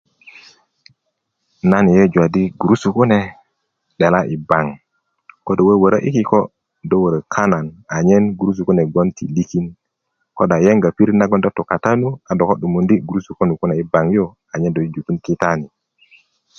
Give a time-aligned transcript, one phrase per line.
[1.69, 3.19] nan yeyeju adi gurusu kune
[3.97, 4.69] 'dela i bank
[5.45, 6.39] ko do wöwórö i kiko
[6.89, 9.65] do wörö kanan anyen gurusu kune bgwon ti likin
[10.35, 13.31] ko do a yenga pirit na do tu kata nu a do ko 'dumundi gurusu
[13.37, 14.11] konuk kune i bank
[14.53, 15.67] anyen do jujukin kitani